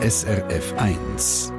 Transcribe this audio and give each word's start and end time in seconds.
SRF 0.00 0.74
1. 0.76 1.52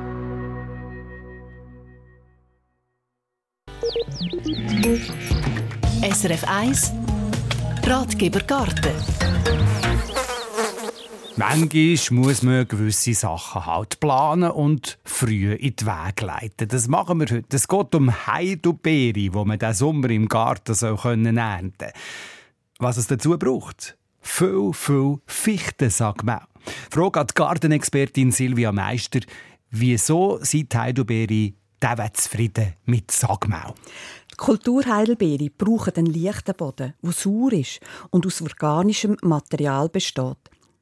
SRF 6.10 6.44
1 6.48 6.94
Ratgeber 7.84 8.40
Garten 8.40 8.96
Manchmal 11.36 11.98
muss 12.12 12.42
man 12.42 12.66
gewisse 12.66 13.14
Sachen 13.14 13.66
halt 13.66 14.00
planen 14.00 14.52
und 14.52 15.00
früh 15.04 15.52
in 15.52 15.76
die 15.76 15.86
Wege 15.86 16.26
leiten. 16.26 16.70
Das 16.70 16.88
machen 16.88 17.20
wir 17.20 17.28
heute. 17.28 17.58
Es 17.58 17.68
geht 17.68 17.94
um 17.94 18.26
Heidelbeere, 18.26 19.12
die 19.12 19.30
man 19.32 19.60
diesen 19.60 19.74
Sommer 19.74 20.12
im 20.12 20.30
Garten 20.30 20.74
so 20.76 20.96
ernten 20.96 21.36
können. 21.36 21.74
Was 22.78 22.96
es 22.96 23.08
dazu 23.08 23.38
braucht? 23.38 23.99
Viel, 24.22 24.72
viel 24.74 25.20
Fichten, 25.26 25.90
sagt 25.90 26.24
man. 26.24 26.42
Frage 26.92 27.20
an 27.20 27.28
die 27.28 27.34
Gartenexpertin 27.34 28.32
Silvia 28.32 28.72
Meister. 28.72 29.20
Wieso 29.72 30.40
sind 30.42 30.74
Heidelbeere 30.76 31.54
zufrieden 32.14 32.74
mit 32.86 33.12
Sagmau? 33.12 33.76
Die 34.32 34.36
Kulturheidelbeere 34.36 35.50
brauchen 35.50 35.96
einen 35.96 36.14
leichten 36.14 36.56
Boden, 36.56 36.94
der 37.02 37.12
sauer 37.12 37.54
ist 37.54 37.80
und 38.10 38.26
aus 38.26 38.42
organischem 38.42 39.18
Material 39.22 39.90
besteht. 39.90 40.38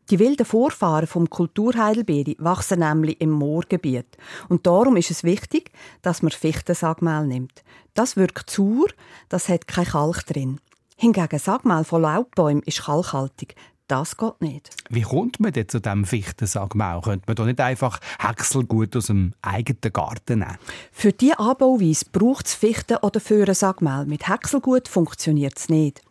Die 0.10 0.20
wilden 0.20 0.46
Vorfahren 0.46 1.06
vom 1.06 1.30
Kulturheidelbeere 1.30 2.36
wachsen 2.38 2.80
nämlich 2.80 3.20
im 3.20 3.32
Moorgebiet. 3.32 4.18
Und 4.48 4.66
darum 4.66 4.96
ist 4.96 5.12
es 5.12 5.26
wichtig, 5.26 5.72
dass 6.02 6.22
man 6.22 6.32
Fichtensagmehl 6.32 7.28
nimmt. 7.28 7.64
Das 7.94 8.16
wirkt 8.16 8.50
sauer, 8.50 8.88
das 9.28 9.50
hat 9.50 9.68
kein 9.68 9.86
Kalk 9.86 10.26
drin. 10.26 10.62
Hingegen 11.00 11.38
Sagmehl 11.38 11.84
von 11.84 12.02
Laubbäumen 12.02 12.64
ist 12.64 12.86
kalkhaltig. 12.86 13.56
Das 13.88 14.18
geht 14.18 14.42
nicht. 14.42 14.72
Wie 14.90 15.04
kommt 15.04 15.40
man 15.40 15.54
denn 15.54 15.70
zu 15.70 15.80
diesem 15.80 16.06
Fichtensagmehl? 16.06 17.02
Könnte 17.04 17.26
man 17.28 17.36
doch 17.36 17.46
nicht 17.46 17.62
einfach 17.62 18.00
Häckselgut 18.18 18.96
aus 18.96 19.06
dem 19.06 19.36
eigenen 19.44 19.94
Garten 19.94 20.40
nehmen? 20.40 20.58
Für 20.92 21.14
diese 21.14 21.38
Anbauweise 21.38 22.06
braucht 22.12 22.48
es 22.48 22.56
Fichten 22.56 22.98
oder 22.98 23.20
Föhrensagmehl. 23.20 24.06
Mit 24.08 24.28
Häckselgut 24.28 24.88
funktioniert 24.88 25.60
es 25.60 25.70
nicht. 25.70 26.02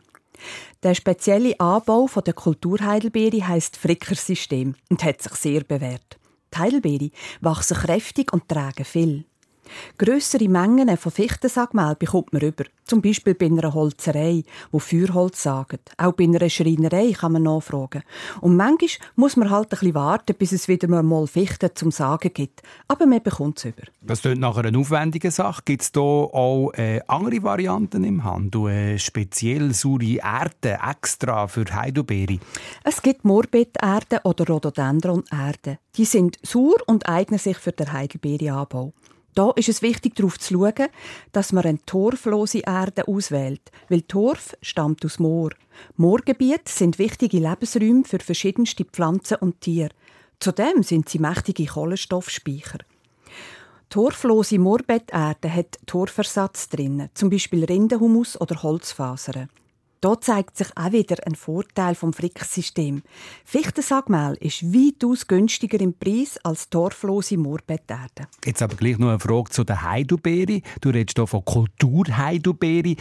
Der 0.85 0.95
spezielle 0.95 1.59
Anbau 1.59 2.09
der 2.25 2.35
Kulturheidelbeere 2.35 3.49
heisst 3.49 3.77
Frickersystem 3.77 4.77
und 4.89 5.03
hat 5.03 5.21
sich 5.21 5.35
sehr 5.35 5.65
bewährt. 5.65 6.17
Die 6.55 6.59
Heidelbeere 6.59 7.11
wachsen 7.41 7.77
kräftig 7.77 8.33
und 8.33 8.49
tragen 8.49 8.85
viel. 8.85 9.25
Grössere 9.99 10.49
Mengen 10.49 10.97
von 10.97 11.13
Fichtensagmehl 11.13 11.95
bekommt 11.97 12.33
man 12.33 12.43
über. 12.43 12.65
Zum 12.85 13.03
Beispiel 13.03 13.35
bei 13.35 13.47
einer 13.47 13.75
Holzerei, 13.75 14.45
wo 14.71 14.79
Feuerholz 14.79 15.43
sagen. 15.43 15.79
Auch 15.97 16.13
bei 16.13 16.25
einer 16.25 16.49
Schreinerei 16.49 17.13
kann 17.13 17.33
man 17.33 17.43
nachfragen. 17.43 18.03
Und 18.41 18.57
manchmal 18.57 19.09
muss 19.17 19.37
man 19.37 19.51
halt 19.51 19.67
ein 19.67 19.71
bisschen 19.71 19.95
warten, 19.95 20.37
bis 20.39 20.53
es 20.53 20.69
wieder 20.69 20.87
mal 20.89 21.27
Fichten 21.27 21.71
zum 21.75 21.91
Sagen 21.91 22.31
gibt. 22.33 22.63
Aber 22.87 23.07
man 23.07 23.23
bekommt 23.23 23.59
es 23.59 23.65
über. 23.65 23.83
Das 24.03 24.23
klingt 24.23 24.41
nach 24.41 24.57
einer 24.57 24.79
aufwendigen 24.79 25.33
Sache. 25.33 25.63
Gibt 25.65 25.83
es 25.83 25.91
hier 25.93 26.03
auch 26.03 26.71
äh, 26.75 27.01
andere 27.09 27.43
Varianten 27.43 28.05
im 28.05 28.23
Handel? 28.23 28.69
Äh, 28.69 28.99
speziell 28.99 29.75
saure 29.75 30.19
Erde 30.23 30.79
extra 30.89 31.49
für 31.49 31.65
Heidelbeere? 31.65 32.39
Es 32.85 33.03
gibt 33.03 33.25
Morbid-Erde 33.25 34.21
oder 34.23 34.47
Rhododendron-Erde. 34.47 35.79
Die 35.97 36.05
sind 36.05 36.39
sauer 36.43 36.77
und 36.87 37.09
eignen 37.09 37.39
sich 37.39 37.57
für 37.57 37.73
den 37.73 37.93
Heidelbeereanbau. 37.93 38.93
Da 39.37 39.51
ist 39.51 39.69
es 39.69 39.83
wichtig, 39.83 40.15
darauf 40.15 40.39
zu 40.39 40.55
schauen, 40.55 40.89
dass 41.33 41.53
man 41.53 41.67
eine 41.67 41.85
torflose 41.85 42.61
Erde 42.61 43.07
auswählt, 43.07 43.71
weil 43.91 44.01
Torf 44.01 44.57
stammt 44.63 45.05
aus 45.05 45.19
Moor. 45.19 45.51
Moorgebiete 45.97 46.73
sind 46.73 46.99
wichtige 46.99 47.39
Lebensräume 47.39 48.05
für 48.05 48.19
verschiedenste 48.19 48.87
Pflanzen 48.87 49.37
und 49.37 49.61
Tiere. 49.61 49.91
Zudem 50.41 50.83
sind 50.83 51.11
sie 51.11 51.19
mächtige 51.19 51.67
Kohlenstoffspeicher. 51.67 52.79
Torflose 53.91 54.59
Moorbetterde 54.59 55.53
hat 55.53 55.81
Torfersatz 55.85 56.71
drin, 56.71 57.11
zum 57.13 57.29
Beispiel 57.29 57.65
Rindenhumus 57.65 58.41
oder 58.41 58.63
Holzfasern. 58.63 59.51
Da 60.07 60.21
zeigt 60.21 60.57
sich 60.57 60.69
auch 60.77 60.93
wieder 60.93 61.17
ein 61.27 61.35
Vorteil 61.35 61.97
vom 61.97 62.13
Fricksystem. 62.13 63.03
Fichtensagmehl 63.45 64.37
ist 64.39 64.63
weitaus 64.73 65.27
günstiger 65.27 65.81
im 65.81 65.95
Preis 65.99 66.39
als 66.45 66.71
torflose 66.71 67.37
Moorbetterden. 67.37 68.29
Jetzt 68.45 68.63
aber 68.63 68.77
gleich 68.77 68.99
noch 68.99 69.09
eine 69.09 69.19
Frage 69.19 69.51
zu 69.51 69.65
der 69.65 69.83
Heidelbeere. 69.83 70.61
Du 70.81 70.91
redest 70.91 71.19
hier 71.19 71.27
von 71.27 71.45
Kulturheidelbeere. 71.45 72.95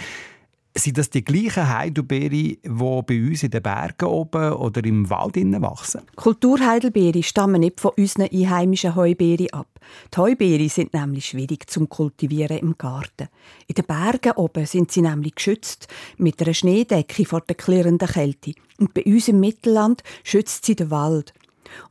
Sind 0.78 0.97
das 0.97 1.09
die 1.09 1.24
gleichen 1.24 1.69
Heidelbeere, 1.69 2.30
die 2.30 2.59
bei 2.62 3.28
uns 3.30 3.44
in 3.44 3.50
den 3.50 3.63
Bergen 3.63 4.09
oben 4.09 4.52
oder 4.52 4.84
im 4.84 5.09
Wald 5.09 5.38
wachsen? 5.38 6.02
Kulturheidelbeere 6.18 7.24
stammen 7.24 7.62
nicht 7.62 7.80
von 7.80 7.91
unseren 7.97 8.28
einheimischen 8.30 8.94
Heubeeren 8.94 9.53
ab. 9.53 9.69
Die 10.13 10.18
Heubeeren 10.18 10.68
sind 10.68 10.94
nämlich 10.94 11.28
schwierig 11.28 11.69
zum 11.69 11.88
Kultivieren 11.88 12.58
im 12.58 12.78
Garten. 12.78 13.30
In 13.68 13.75
den 13.75 13.86
Bergen 13.86 14.34
oben 14.34 14.66
sind 14.66 14.91
sie 14.91 15.02
nämlich 15.02 15.36
geschützt 15.36 15.88
mit 16.18 16.41
einer 16.41 16.53
Schneedecke 16.53 17.25
vor 17.25 17.40
der 17.40 17.56
klirrenden 17.56 18.09
Kälte. 18.09 18.52
Und 18.78 18.94
bei 18.94 19.06
uns 19.06 19.30
im 19.30 19.40
Mittelland 19.40 20.03
schützt 20.25 20.66
sie 20.66 20.75
den 20.75 20.92
Wald. 20.92 21.34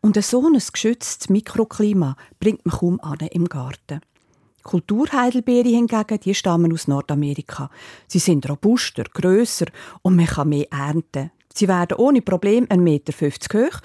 Und 0.02 0.22
so 0.22 0.46
ein 0.46 0.60
geschütztes 0.72 1.30
Mikroklima 1.30 2.16
bringt 2.38 2.66
man 2.66 2.78
kaum 2.78 3.00
an 3.00 3.26
im 3.30 3.46
Garten. 3.46 4.02
Kulturheidelbeere 4.64 5.68
hingegen, 5.68 6.18
die 6.20 6.34
stammen 6.34 6.72
aus 6.72 6.88
Nordamerika. 6.88 7.70
Sie 8.08 8.18
sind 8.18 8.48
robuster, 8.48 9.04
grösser 9.04 9.66
und 10.02 10.16
man 10.16 10.26
kann 10.26 10.48
mehr 10.48 10.72
ernten. 10.72 11.30
Sie 11.54 11.68
werden 11.68 11.98
ohne 11.98 12.22
Problem 12.22 12.64
1,50 12.64 12.78
Meter 12.78 13.12
hoch 13.12 13.80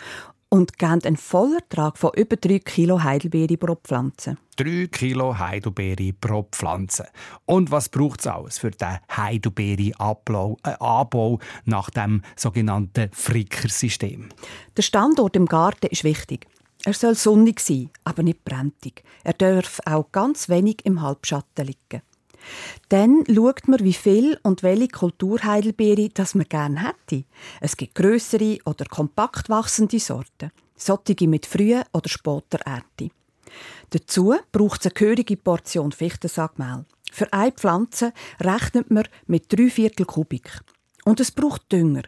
und 0.49 0.79
geben 0.79 1.03
einen 1.03 1.17
Vollertrag 1.17 1.97
von 1.97 2.11
über 2.15 2.35
3 2.35 2.59
Kilo 2.59 3.03
Heidelbeere 3.03 3.57
pro 3.57 3.75
Pflanze. 3.75 4.37
3 4.55 4.87
Kilo 4.87 5.37
Heidelbeere 5.37 6.11
pro 6.13 6.47
Pflanze. 6.51 7.07
Und 7.45 7.69
was 7.71 7.89
braucht 7.89 8.21
es 8.21 8.27
alles 8.27 8.57
für 8.57 8.71
den 8.71 8.97
Heidelbeere-Anbau 9.15 10.59
äh, 10.63 11.45
nach 11.65 11.91
dem 11.91 12.23
sogenannten 12.35 13.11
Frickersystem? 13.13 14.29
Der 14.75 14.81
Standort 14.81 15.35
im 15.35 15.45
Garten 15.45 15.87
ist 15.87 16.03
wichtig. 16.03 16.47
Er 16.89 16.95
soll 16.95 17.13
sonnig 17.13 17.59
sein, 17.59 17.91
aber 18.03 18.23
nicht 18.23 18.43
brenntig. 18.43 19.03
Er 19.23 19.33
darf 19.33 19.79
auch 19.85 20.11
ganz 20.11 20.49
wenig 20.49 20.83
im 20.85 21.03
Halbschatten 21.03 21.67
liegen. 21.67 22.01
Dann 22.87 23.25
schaut 23.31 23.67
man, 23.67 23.81
wie 23.81 23.93
viel 23.93 24.39
und 24.41 24.63
welche 24.63 24.87
Kulturheidelbeere 24.87 26.09
das 26.11 26.33
man 26.33 26.49
gerne 26.49 26.87
hätte. 26.87 27.25
Es 27.61 27.77
gibt 27.77 27.93
größere 27.93 28.57
oder 28.65 28.85
kompakt 28.85 29.49
wachsende 29.49 29.99
Sorten. 29.99 30.49
Solche 30.75 31.27
mit 31.27 31.45
früher 31.45 31.83
oder 31.93 32.09
später 32.09 32.57
Ernte. 32.65 33.11
Dazu 33.91 34.33
braucht 34.51 34.79
es 34.79 34.87
eine 34.87 34.93
gehörige 34.95 35.37
Portion 35.37 35.91
Fichtensagmehl. 35.91 36.85
Für 37.11 37.31
eine 37.31 37.51
Pflanze 37.51 38.13
rechnet 38.39 38.89
man 38.89 39.07
mit 39.27 39.53
drei 39.53 39.69
Viertel 39.69 40.07
Kubik. 40.07 40.49
Und 41.05 41.19
es 41.19 41.31
braucht 41.31 41.71
Dünger. 41.71 42.03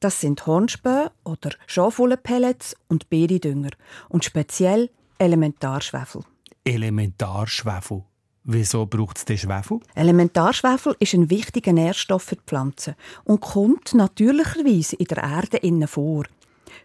Das 0.00 0.20
sind 0.20 0.46
Hornspäne 0.46 1.10
oder 1.24 1.50
Schafwollpellets 1.66 2.76
und 2.88 3.10
Beeredünger. 3.10 3.70
Und 4.08 4.24
speziell 4.24 4.90
Elementarschwefel. 5.18 6.22
Elementarschwefel. 6.64 8.02
Wieso 8.48 8.86
braucht 8.86 9.18
es 9.18 9.24
den 9.24 9.38
Schwefel? 9.38 9.80
Elementarschwefel 9.96 10.94
ist 11.00 11.14
ein 11.14 11.30
wichtiger 11.30 11.72
Nährstoff 11.72 12.22
für 12.22 12.36
die 12.36 12.42
Pflanzen 12.46 12.94
und 13.24 13.40
kommt 13.40 13.92
natürlicherweise 13.92 14.94
in 14.96 15.06
der 15.06 15.18
Erde 15.18 15.56
innen 15.56 15.88
vor. 15.88 16.24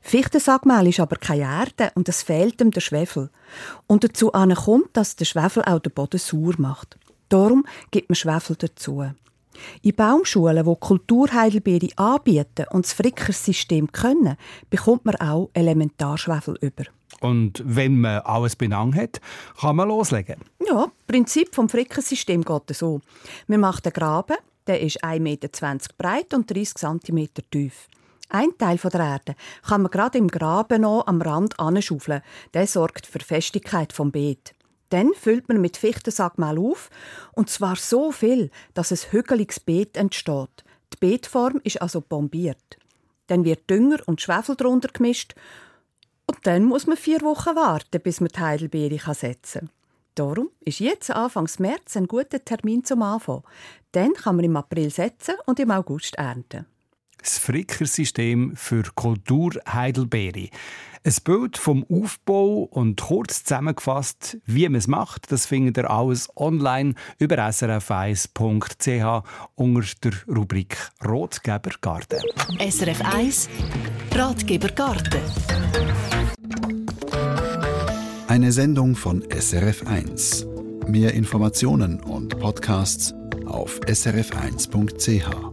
Fichtensagmehl 0.02 0.88
ist 0.88 1.00
aber 1.00 1.18
keine 1.18 1.44
Erde 1.44 1.92
und 1.94 2.10
es 2.10 2.24
fehlt 2.24 2.60
ihm 2.62 2.72
der 2.72 2.82
Schwefel. 2.82 3.30
Und 3.86 4.04
dazu 4.04 4.32
kommt, 4.32 4.90
dass 4.94 5.16
der 5.16 5.26
Schwefel 5.26 5.64
auch 5.64 5.80
den 5.80 5.92
Boden 5.92 6.20
sauer 6.20 6.56
macht. 6.58 6.98
Darum 7.30 7.66
gibt 7.92 8.10
man 8.10 8.16
Schwefel 8.16 8.56
dazu. 8.56 9.06
In 9.82 9.96
Baumschulen, 9.96 10.66
die 10.66 10.76
Kulturheidelbeere 10.80 11.90
anbieten 11.98 12.66
und 12.72 12.86
das 12.86 12.94
Frickersystem 12.94 13.92
können, 13.92 14.38
bekommt 14.70 15.06
man 15.06 15.16
auch 15.16 15.50
Elementarschwefel 15.54 16.58
über. 16.62 16.84
Und 17.20 17.62
wenn 17.66 18.02
man 18.02 18.20
alles 18.20 18.56
benang 18.56 18.96
hat, 18.96 19.22
kann 19.60 19.76
man 19.76 19.90
loslegen. 19.90 20.38
Ja, 20.68 20.86
das 20.86 21.06
Prinzip 21.08 21.52
des 21.52 21.72
Frickersystem 21.72 22.44
geht 22.44 22.76
so. 22.76 23.02
Man 23.48 23.60
macht 23.60 23.86
einen 23.86 23.94
Graben, 23.94 24.38
der 24.68 24.82
ist 24.82 25.04
1,20 25.04 25.20
Meter 25.20 25.50
breit 25.98 26.34
und 26.34 26.50
30 26.50 26.76
cm 26.76 27.28
tief. 27.52 27.88
Ein 28.30 28.58
Teil 28.58 28.78
der 28.78 29.00
Erde 29.00 29.36
kann 29.68 29.82
man 29.82 29.92
gerade 29.92 30.18
im 30.18 30.30
Graben 30.30 30.82
noch 30.82 31.06
am 31.06 31.22
Rand 31.22 31.60
anschaufeln. 31.60 32.22
Der 32.54 32.66
sorgt 32.66 33.06
für 33.06 33.20
Festigkeit 33.20 33.92
vom 33.92 34.12
Beet. 34.12 34.56
Dann 34.92 35.14
füllt 35.14 35.50
man 35.50 35.60
mit 35.60 35.78
Fichtensagmehl 35.78 36.60
auf, 36.60 36.90
und 37.34 37.50
zwar 37.50 37.76
so 37.76 38.12
viel, 38.12 38.52
dass 38.74 38.92
ein 38.92 39.12
hügeliges 39.12 39.60
Beet 39.60 39.98
entsteht. 39.98 40.64
Die 40.94 40.98
Beetform 41.00 41.60
ist 41.64 41.82
also 41.82 42.02
bombiert. 42.02 42.78
Dann 43.28 43.46
wird 43.46 43.70
Dünger 43.70 44.00
und 44.06 44.22
Schwefel 44.22 44.56
drunter 44.56 44.90
gemischt 44.90 45.34
und 46.28 46.38
dann 46.44 46.64
muss 46.64 46.88
man 46.88 46.98
vier 46.98 47.22
Wochen 47.22 47.56
warten, 47.56 48.02
bis 48.02 48.22
man 48.22 48.30
die 48.30 48.40
Heidelbeere 48.40 49.14
setzen 49.14 49.60
kann. 49.62 49.70
Darum 50.16 50.50
ist 50.60 50.80
jetzt 50.80 51.10
Anfang 51.10 51.50
März 51.60 51.96
ein 51.96 52.08
guter 52.08 52.44
Termin 52.44 52.84
zum 52.84 53.02
Anfang. 53.02 53.44
Dann 53.94 54.14
kann 54.14 54.36
man 54.36 54.46
im 54.46 54.58
April 54.58 54.90
setzen 54.90 55.36
und 55.46 55.60
im 55.60 55.72
August 55.72 56.16
ernten. 56.16 56.66
Das 57.22 57.38
Fricker-System 57.38 58.56
für 58.56 58.84
Kultur 58.96 59.54
Heidelbeere. 59.72 60.50
Ein 61.04 61.16
Bild 61.24 61.58
vom 61.58 61.84
Aufbau 61.90 62.70
und 62.70 63.02
kurz 63.02 63.44
zusammengefasst, 63.44 64.38
wie 64.46 64.70
man 64.70 64.76
es 64.76 64.88
macht, 64.88 65.32
das 65.32 65.48
findet 65.48 65.78
ihr 65.78 65.90
alles 65.90 66.30
online 66.36 66.94
über 67.18 67.38
srf1.ch 67.38 69.24
unter 69.56 69.88
der 70.04 70.12
Rubrik 70.28 70.78
Rotgeber 71.04 71.72
Garten. 71.82 72.22
SRF 72.60 73.02
1 73.02 73.50
Ratgeber 74.14 74.70
Garten. 74.70 75.22
Eine 78.28 78.52
Sendung 78.52 78.96
von 78.96 79.24
SRF1. 79.24 80.46
Mehr 80.88 81.14
Informationen 81.16 82.00
und 82.00 82.40
Podcasts 82.40 83.14
auf 83.46 83.80
srf1.ch. 83.82 85.51